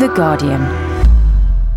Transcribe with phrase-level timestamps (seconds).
[0.00, 0.60] The Guardian.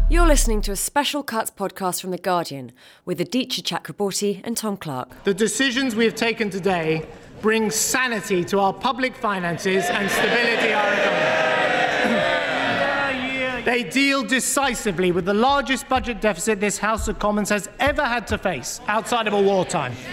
[0.10, 2.72] You're listening to a special cuts podcast from The Guardian
[3.04, 5.26] with Aditya Chakrabortty and Tom Clark.
[5.26, 7.06] The decisions we have taken today
[7.42, 11.20] bring sanity to our public finances and stability our economy.
[13.66, 18.26] They deal decisively with the largest budget deficit this House of Commons has ever had
[18.28, 19.92] to face outside of a wartime.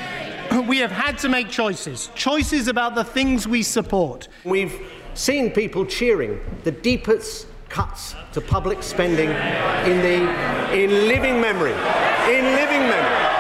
[0.67, 4.27] We have had to make choices, choices about the things we support.
[4.43, 4.75] We've
[5.15, 9.31] seen people cheering the deepest cuts to public spending
[9.91, 11.73] in the in living memory.
[12.29, 13.31] In living memory.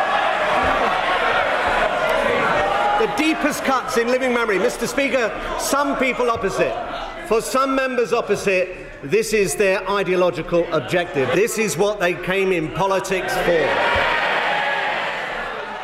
[3.04, 4.59] The deepest cuts in living memory.
[4.59, 4.87] Mr.
[4.87, 6.74] Speaker, some people opposite,
[7.28, 8.68] for some members opposite,
[9.02, 11.28] this is their ideological objective.
[11.34, 13.66] This is what they came in politics for.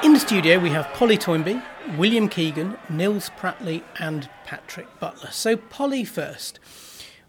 [0.04, 1.62] In the studio, we have Polly Toynbee,
[1.96, 5.30] William Keegan, Nils Pratley, and Patrick Butler.
[5.30, 6.60] So, Polly first.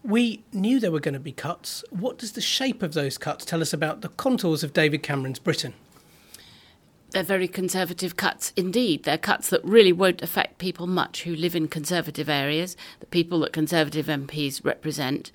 [0.08, 1.84] We knew there were going to be cuts.
[1.90, 5.38] What does the shape of those cuts tell us about the contours of David Cameron's
[5.38, 5.74] Britain?
[7.12, 9.04] They're very conservative cuts indeed.
[9.04, 13.40] They're cuts that really won't affect people much who live in conservative areas, the people
[13.40, 15.32] that Conservative MPs represent.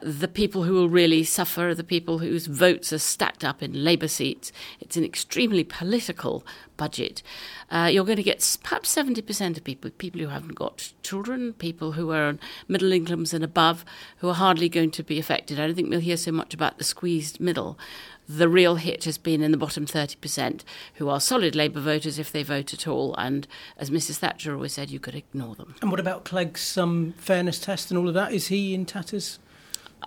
[0.00, 3.84] The people who will really suffer are the people whose votes are stacked up in
[3.84, 4.50] Labour seats.
[4.80, 6.44] It's an extremely political
[6.76, 7.22] budget.
[7.70, 11.92] Uh, you're going to get perhaps 70% of people, people who haven't got children, people
[11.92, 13.84] who are on middle incomes and above,
[14.16, 15.60] who are hardly going to be affected.
[15.60, 17.78] I don't think we'll hear so much about the squeezed middle
[18.28, 20.62] the real hit has been in the bottom 30%,
[20.94, 23.14] who are solid Labour voters if they vote at all.
[23.16, 25.74] And as Mrs Thatcher always said, you could ignore them.
[25.82, 28.32] And what about Clegg's um, fairness test and all of that?
[28.32, 29.38] Is he in tatters?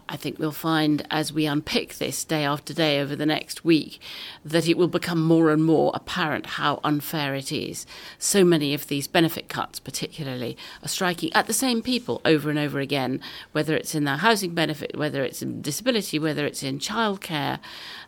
[0.07, 3.99] I think we'll find as we unpick this day after day over the next week
[4.43, 7.85] that it will become more and more apparent how unfair it is.
[8.17, 12.59] So many of these benefit cuts, particularly, are striking at the same people over and
[12.59, 16.79] over again, whether it's in their housing benefit, whether it's in disability, whether it's in
[16.79, 17.59] childcare,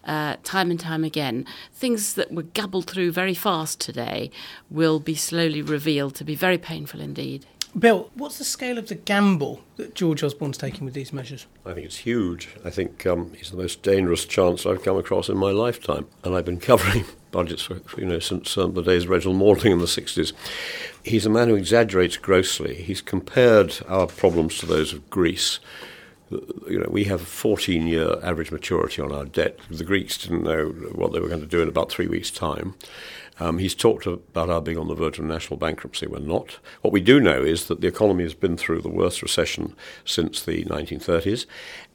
[0.03, 1.45] uh, time and time again.
[1.73, 4.31] Things that were gabbled through very fast today
[4.69, 7.45] will be slowly revealed to be very painful indeed.
[7.77, 11.45] Bill, what's the scale of the gamble that George Osborne's taking with these measures?
[11.65, 12.49] I think it's huge.
[12.65, 16.35] I think um, he's the most dangerous chance I've come across in my lifetime, and
[16.35, 19.79] I've been covering budgets for, you know since um, the days of Reginald Maudling in
[19.79, 20.33] the 60s.
[21.03, 22.75] He's a man who exaggerates grossly.
[22.75, 25.59] He's compared our problems to those of Greece
[26.29, 29.59] you know, we have a 14 year average maturity on our debt.
[29.69, 32.75] The Greeks didn't know what they were going to do in about three weeks' time.
[33.39, 36.07] Um, he's talked about our being on the verge of national bankruptcy.
[36.07, 36.57] We're not.
[36.81, 40.43] What we do know is that the economy has been through the worst recession since
[40.43, 41.45] the 1930s,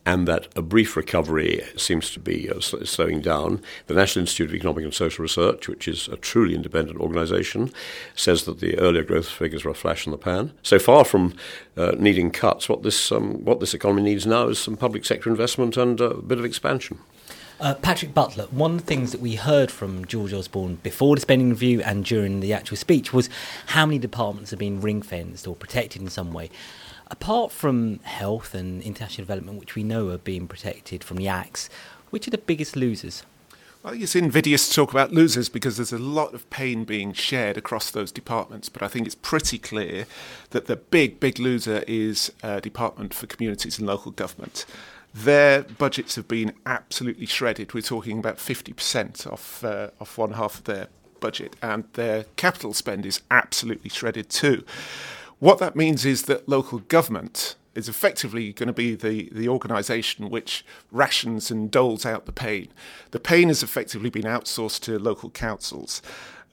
[0.04, 3.62] and that a brief recovery seems to be uh, slowing down.
[3.86, 7.70] The National Institute of Economic and Social Research, which is a truly independent organisation,
[8.14, 10.52] says that the earlier growth figures were a flash in the pan.
[10.62, 11.34] So far from
[11.76, 15.30] uh, needing cuts, what this um, what this economy needs now is some public sector
[15.30, 16.98] investment and uh, a bit of expansion.
[17.60, 21.20] Uh, Patrick Butler, one of the things that we heard from George Osborne before the
[21.20, 23.30] spending review and during the actual speech was
[23.66, 26.50] how many departments have been ring fenced or protected in some way
[27.12, 31.68] apart from health and international development, which we know are being protected from the Axe,
[32.10, 33.22] which are the biggest losers?
[33.82, 37.56] Well, it's invidious to talk about losers because there's a lot of pain being shared
[37.58, 38.68] across those departments.
[38.68, 40.06] But I think it's pretty clear
[40.50, 44.64] that the big, big loser is uh, Department for Communities and Local Government.
[45.12, 47.74] Their budgets have been absolutely shredded.
[47.74, 50.86] We're talking about 50% off, uh, off one half of their
[51.20, 54.64] budget, and their capital spend is absolutely shredded too.
[55.42, 60.30] What that means is that local government is effectively going to be the, the organisation
[60.30, 62.68] which rations and doles out the pain.
[63.10, 66.00] The pain has effectively been outsourced to local councils.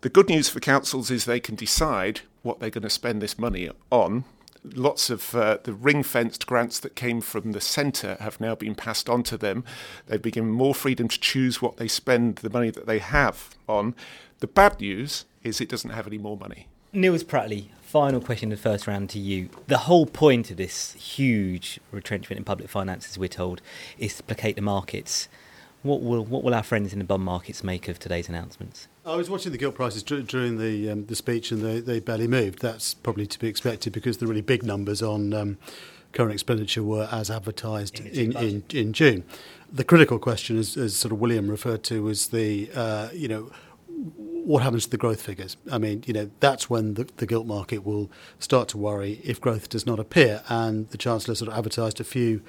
[0.01, 3.37] The good news for councils is they can decide what they're going to spend this
[3.37, 4.23] money on.
[4.63, 8.73] Lots of uh, the ring fenced grants that came from the centre have now been
[8.73, 9.63] passed on to them.
[10.07, 13.55] They've been given more freedom to choose what they spend the money that they have
[13.67, 13.93] on.
[14.39, 16.69] The bad news is it doesn't have any more money.
[16.91, 19.49] Nils Pratley, final question in the first round to you.
[19.67, 23.61] The whole point of this huge retrenchment in public finances, we're told,
[23.99, 25.27] is to placate the markets.
[25.83, 28.87] What will what will our friends in the bond markets make of today's announcements?
[29.05, 32.27] I was watching the gilt prices during the um, the speech, and they, they barely
[32.27, 32.59] moved.
[32.59, 35.57] That's probably to be expected because the really big numbers on um,
[36.11, 39.23] current expenditure were as advertised in, in, in, in June.
[39.71, 43.51] The critical question, as, as sort of William referred to, was the uh, you know
[44.49, 45.57] what happens to the growth figures?
[45.71, 48.09] I mean, you know, that's when the, the gilt market will
[48.39, 50.41] start to worry if growth does not appear.
[50.49, 52.41] And the Chancellor sort of advertised a few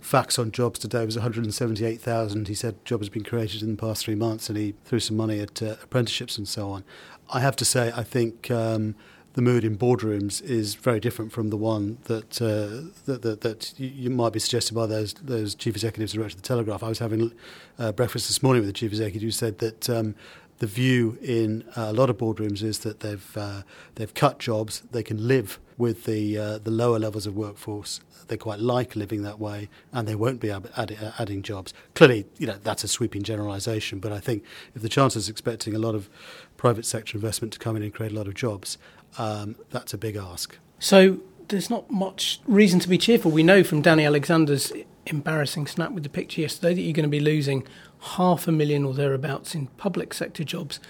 [0.00, 1.02] facts on jobs today.
[1.02, 2.48] It was 178,000.
[2.48, 5.18] He said jobs have been created in the past three months, and he threw some
[5.18, 6.84] money at uh, apprenticeships and so on.
[7.28, 8.94] I have to say, I think um,
[9.34, 13.78] the mood in boardrooms is very different from the one that uh, that, that, that
[13.78, 16.82] you might be suggested by those those chief executives who wrote to the Telegraph.
[16.82, 17.30] I was having
[17.78, 19.90] uh, breakfast this morning with the chief executive who said that.
[19.90, 20.14] Um,
[20.62, 23.62] the view in uh, a lot of boardrooms is that they've uh,
[23.96, 24.84] they've cut jobs.
[24.92, 28.00] They can live with the uh, the lower levels of workforce.
[28.28, 31.74] They quite like living that way, and they won't be add, adding jobs.
[31.96, 34.44] Clearly, you know that's a sweeping generalisation, but I think
[34.76, 36.08] if the Chancellor's expecting a lot of
[36.56, 38.78] private sector investment to come in and create a lot of jobs,
[39.18, 40.56] um, that's a big ask.
[40.78, 41.18] So
[41.48, 43.32] there's not much reason to be cheerful.
[43.32, 44.72] We know from Danny Alexander's
[45.06, 47.66] embarrassing snap with the picture yesterday that you're going to be losing
[48.00, 50.80] half a million or thereabouts in public sector jobs.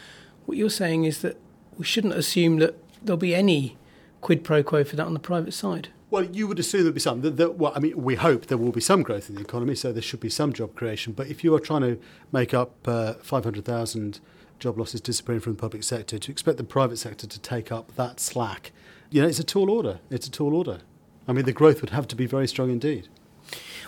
[0.46, 1.38] What you're saying is that
[1.78, 3.76] we shouldn't assume that there'll be any
[4.20, 5.88] quid pro quo for that on the private side.
[6.10, 7.22] Well, you would assume there'd be some.
[7.22, 9.74] That, that, well, I mean, we hope there will be some growth in the economy,
[9.74, 11.14] so there should be some job creation.
[11.14, 11.98] But if you are trying to
[12.30, 14.20] make up uh, 500,000
[14.58, 17.96] job losses disappearing from the public sector, to expect the private sector to take up
[17.96, 18.72] that slack,
[19.10, 20.00] you know, it's a tall order.
[20.10, 20.80] It's a tall order.
[21.26, 23.08] I mean, the growth would have to be very strong indeed.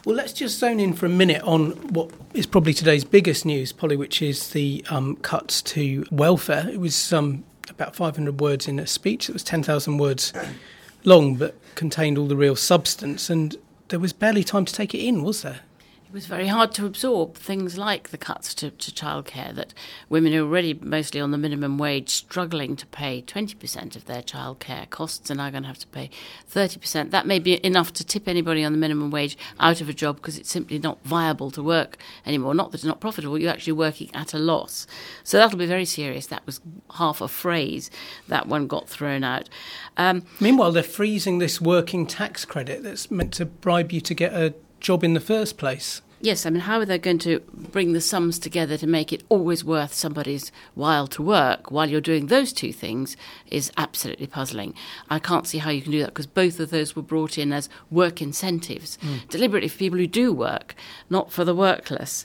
[0.05, 3.73] Well, let's just zone in for a minute on what is probably today's biggest news,
[3.73, 6.69] Polly, which is the um, cuts to welfare.
[6.69, 9.31] It was um, about 500 words in a speech.
[9.31, 10.35] It was 10,000 words
[11.05, 13.31] long, but contained all the real substance.
[13.31, 13.57] And
[13.89, 15.61] there was barely time to take it in, was there?
[16.07, 19.75] It was very hard to absorb things like the cuts to, to childcare that
[20.09, 24.89] women are already mostly on the minimum wage struggling to pay 20% of their childcare
[24.91, 26.11] costs and are going to have to pay
[26.49, 27.11] 30%.
[27.11, 30.17] That may be enough to tip anybody on the minimum wage out of a job
[30.17, 32.55] because it's simply not viable to work anymore.
[32.55, 34.87] Not that it's not profitable, you're actually working at a loss.
[35.25, 36.27] So that'll be very serious.
[36.27, 36.61] That was
[36.97, 37.91] half a phrase
[38.29, 39.49] that one got thrown out.
[39.97, 44.33] Um, Meanwhile, they're freezing this working tax credit that's meant to bribe you to get
[44.33, 44.55] a
[44.85, 46.03] job in the first place.
[46.25, 49.23] Yes, I mean, how are they going to bring the sums together to make it
[49.29, 53.15] always worth somebody's while to work while you're doing those two things
[53.51, 54.73] is absolutely puzzling.
[55.11, 57.53] I can't see how you can do that because both of those were brought in
[57.53, 59.29] as work incentives, mm.
[59.29, 60.75] deliberately for people who do work,
[61.11, 62.25] not for the workless.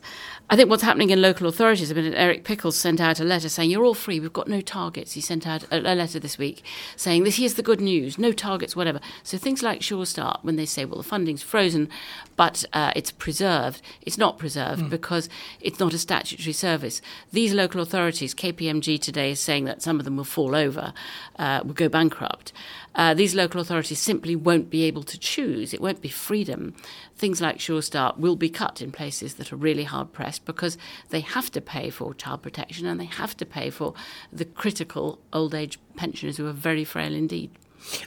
[0.52, 3.50] I think what's happening in local authorities, I mean, Eric Pickles sent out a letter
[3.50, 5.12] saying, You're all free, we've got no targets.
[5.12, 6.64] He sent out a, a letter this week
[6.96, 9.00] saying, This here's the good news, no targets, whatever.
[9.22, 11.88] So things like Sure Start, when they say, Well, the funding's frozen,
[12.36, 14.90] but uh, it's preserved, it's not preserved mm.
[14.90, 15.30] because
[15.62, 17.02] it's not a statutory service.
[17.32, 20.94] These local authorities, KPMG today is saying that some of them will fall over,
[21.38, 22.54] uh, will go bankrupt.
[22.96, 25.74] Uh, these local authorities simply won't be able to choose.
[25.74, 26.74] It won't be freedom.
[27.16, 30.78] Things like Sure Start will be cut in places that are really hard pressed because
[31.10, 33.94] they have to pay for child protection and they have to pay for
[34.34, 37.52] the critical old age pensioners who are very frail indeed.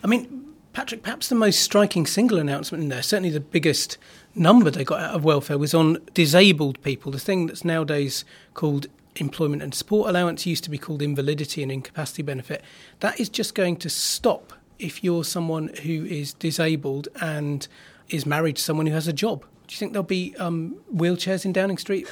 [0.02, 3.98] I mean, Patrick, perhaps the most striking single announcement in there, certainly the biggest
[4.34, 8.24] number they got out of welfare, was on disabled people, the thing that's nowadays
[8.54, 8.86] called
[9.16, 12.62] employment and support allowance, used to be called invalidity and incapacity benefit.
[13.00, 17.66] That is just going to stop if you're someone who is disabled and
[18.08, 19.42] is married to someone who has a job?
[19.66, 22.06] Do you think there'll be um, wheelchairs in Downing Street?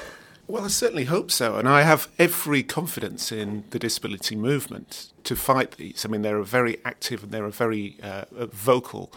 [0.47, 1.57] Well, I certainly hope so.
[1.57, 6.05] And I have every confidence in the disability movement to fight these.
[6.05, 9.13] I mean, they're very active and they're very uh, vocal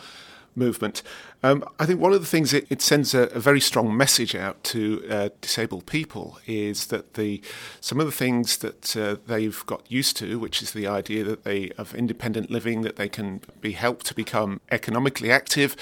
[0.55, 1.01] movement.
[1.41, 4.35] Um, I think one of the things it, it sends a, a, very strong message
[4.35, 7.41] out to uh, disabled people is that the
[7.81, 11.43] some of the things that uh, they've got used to, which is the idea that
[11.43, 15.75] they of independent living, that they can be helped to become economically active,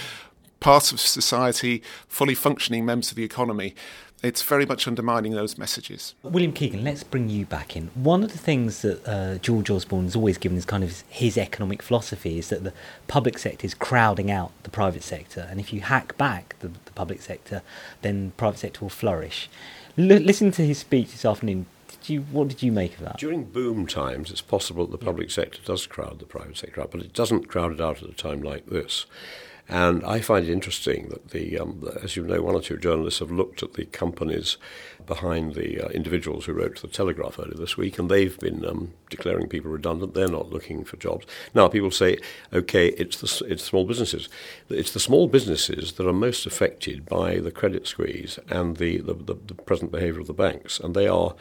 [0.59, 3.75] part of society, fully functioning members of the economy
[4.23, 6.13] it's very much undermining those messages.
[6.23, 7.87] William Keegan, let's bring you back in.
[7.95, 11.37] One of the things that uh, George Osborne has always given as kind of his
[11.37, 12.73] economic philosophy is that the
[13.07, 16.91] public sector is crowding out the private sector, and if you hack back the, the
[16.93, 17.61] public sector,
[18.01, 19.49] then the private sector will flourish.
[19.97, 21.65] L- listen to his speech this afternoon.
[21.87, 23.17] Did you, what did you make of that?
[23.17, 26.91] During boom times, it's possible that the public sector does crowd the private sector out,
[26.91, 29.05] but it doesn't crowd it out at a time like this.
[29.69, 33.19] And I find it interesting that the, um, as you know, one or two journalists
[33.19, 34.57] have looked at the companies
[35.05, 38.65] behind the uh, individuals who wrote to the Telegraph earlier this week, and they've been
[38.65, 40.13] um, declaring people redundant.
[40.13, 41.25] They're not looking for jobs.
[41.53, 42.17] Now, people say,
[42.53, 44.29] okay, it's the, it's small businesses.
[44.69, 49.13] It's the small businesses that are most affected by the credit squeeze and the, the,
[49.13, 51.35] the, the present behaviour of the banks, and they are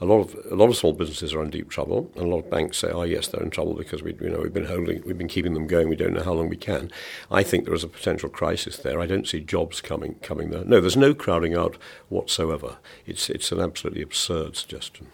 [0.00, 2.38] a lot of a lot of small businesses are in deep trouble, and a lot
[2.38, 5.02] of banks say, "Oh, yes, they're in trouble because we, you know, we've been holding,
[5.04, 5.88] we've been keeping them going.
[5.88, 6.90] We don't know how long we can."
[7.30, 9.00] I think there is a potential crisis there.
[9.00, 10.64] I don't see jobs coming coming there.
[10.64, 11.76] No, there's no crowding out
[12.08, 12.78] whatsoever.
[13.06, 15.06] It's it's an absolutely absurd suggestion.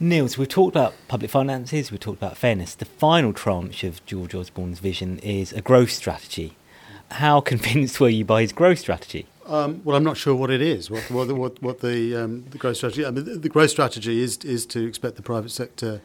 [0.00, 2.76] Nils, we've talked about public finances, we've talked about fairness.
[2.76, 6.56] The final tranche of George Osborne's vision is a growth strategy.
[7.10, 9.26] How convinced were you by his growth strategy?
[9.48, 10.90] Um, well, I'm not sure what it is.
[10.90, 13.06] What what what, what the um, the growth strategy?
[13.06, 16.02] I mean, the, the growth strategy is is to expect the private sector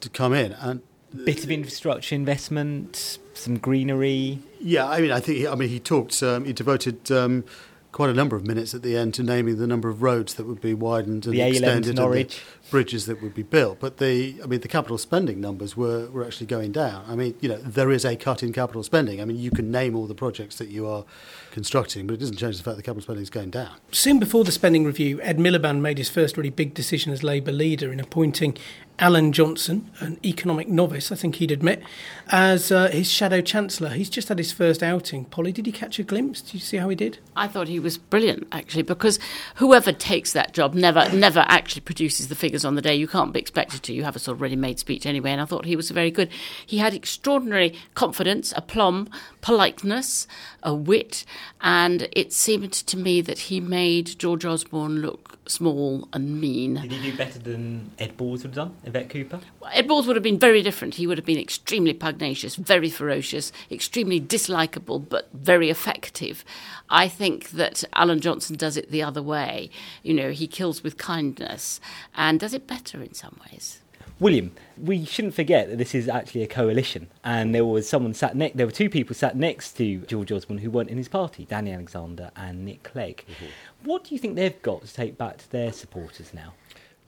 [0.00, 0.82] to come in, and
[1.24, 4.40] bit of infrastructure investment, some greenery.
[4.60, 6.22] Yeah, I mean, I think he, I mean he talked.
[6.22, 7.44] Um, he devoted um,
[7.92, 10.46] quite a number of minutes at the end to naming the number of roads that
[10.46, 12.34] would be widened and The extended, and the
[12.70, 13.80] bridges that would be built.
[13.80, 17.04] But the, I mean, the capital spending numbers were, were actually going down.
[17.06, 19.20] I mean, you know, there is a cut in capital spending.
[19.20, 21.04] I mean, you can name all the projects that you are
[21.50, 23.76] constructing, but it doesn't change the fact that capital spending is going down.
[23.90, 27.52] Soon before the spending review, Ed Miliband made his first really big decision as Labour
[27.52, 28.56] leader in appointing
[29.02, 31.82] Alan Johnson, an economic novice, I think he'd admit,
[32.28, 33.88] as uh, his shadow chancellor.
[33.88, 35.24] He's just had his first outing.
[35.24, 36.40] Polly, did he catch a glimpse?
[36.40, 37.18] Did you see how he did?
[37.34, 39.18] I thought he was brilliant, actually, because
[39.56, 42.94] whoever takes that job never never actually produces the figures on the day.
[42.94, 43.92] You can't be expected to.
[43.92, 46.28] You have a sort of ready-made speech anyway, and I thought he was very good.
[46.64, 49.08] He had extraordinary confidence, aplomb,
[49.40, 50.28] politeness,
[50.62, 51.24] a wit,
[51.60, 56.74] and it seemed to me that he made George Osborne look small and mean.
[56.76, 59.40] Did he do better than Ed Balls would have done, Yvette Cooper?
[59.72, 60.96] Ed Balls would have been very different.
[60.96, 66.44] He would have been extremely pugnacious, very ferocious, extremely dislikable, but very effective.
[66.90, 69.70] I think that Alan Johnson does it the other way.
[70.02, 71.80] You know, he kills with kindness
[72.14, 73.80] and does it better in some ways.
[74.20, 78.36] William, we shouldn't forget that this is actually a coalition, and there was someone sat
[78.36, 78.56] next.
[78.56, 81.72] There were two people sat next to George Osborne who weren't in his party, Danny
[81.72, 83.24] Alexander and Nick Clegg.
[83.26, 83.46] Mm-hmm.
[83.84, 86.52] What do you think they've got to take back to their supporters now?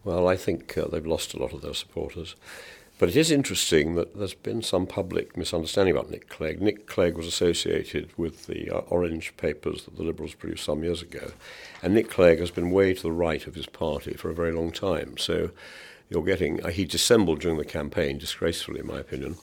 [0.04, 2.36] Well, I think uh, they've lost a lot of their supporters.
[2.96, 6.62] But it is interesting that there's been some public misunderstanding about Nick Clegg.
[6.62, 11.02] Nick Clegg was associated with the uh, orange papers that the Liberals produced some years
[11.02, 11.32] ago.
[11.82, 14.52] And Nick Clegg has been way to the right of his party for a very
[14.52, 15.18] long time.
[15.18, 15.50] So
[16.08, 19.36] you're getting, uh, he dissembled during the campaign, disgracefully, in my opinion.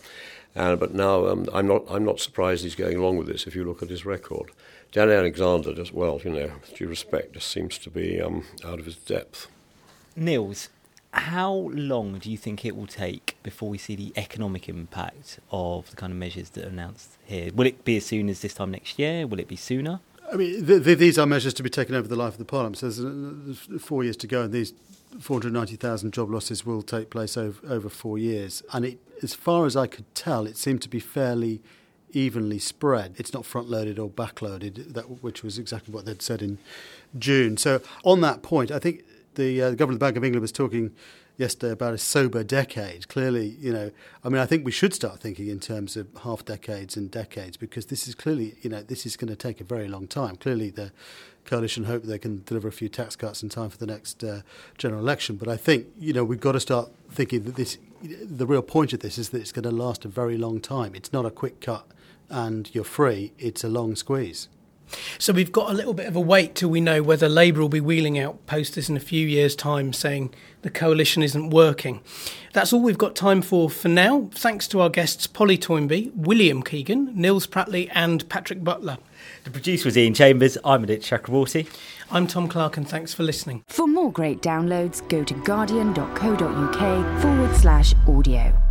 [0.55, 3.55] Uh, but now um, I'm, not, I'm not surprised he's going along with this if
[3.55, 4.51] you look at his record.
[4.93, 8.85] Danny Alexander, just, well, you know, due respect, just seems to be um, out of
[8.85, 9.49] his depth.
[10.15, 10.69] Nils,
[11.13, 15.89] how long do you think it will take before we see the economic impact of
[15.89, 17.51] the kind of measures that are announced here?
[17.53, 19.27] Will it be as soon as this time next year?
[19.27, 19.99] Will it be sooner?
[20.31, 22.45] I mean, th- th- these are measures to be taken over the life of the
[22.45, 22.77] Parliament.
[22.77, 24.73] So there's uh, four years to go, and these
[25.19, 28.63] 490,000 job losses will take place over, over four years.
[28.71, 31.61] And it, as far as I could tell, it seemed to be fairly
[32.13, 33.15] evenly spread.
[33.17, 36.57] It's not front loaded or back loaded, which was exactly what they'd said in
[37.17, 37.57] June.
[37.57, 39.03] So, on that point, I think
[39.35, 40.91] the, uh, the Governor of the Bank of England was talking
[41.37, 43.07] yesterday about a sober decade.
[43.07, 43.91] Clearly, you know,
[44.23, 47.57] I mean, I think we should start thinking in terms of half decades and decades
[47.57, 50.35] because this is clearly, you know, this is going to take a very long time.
[50.35, 50.91] Clearly, the
[51.45, 54.41] coalition hope they can deliver a few tax cuts in time for the next uh,
[54.77, 55.35] general election.
[55.35, 58.93] But I think, you know, we've got to start thinking that this, the real point
[58.93, 60.93] of this is that it's going to last a very long time.
[60.95, 61.87] It's not a quick cut
[62.29, 63.33] and you're free.
[63.37, 64.47] It's a long squeeze.
[65.17, 67.69] So we've got a little bit of a wait till we know whether Labour will
[67.69, 72.01] be wheeling out posters in a few years' time saying the coalition isn't working.
[72.53, 74.29] That's all we've got time for for now.
[74.33, 78.97] Thanks to our guests Polly Toynbee, William Keegan, Nils Pratley, and Patrick Butler.
[79.43, 80.57] The producer was Ian Chambers.
[80.63, 81.67] I'm Adit Chakrabortty.
[82.11, 83.63] I'm Tom Clark, and thanks for listening.
[83.67, 88.70] For more great downloads, go to guardian.co.uk forward slash audio.